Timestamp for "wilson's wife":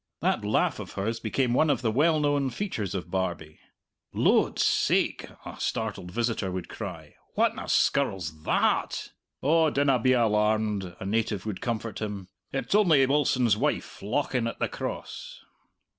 13.05-14.01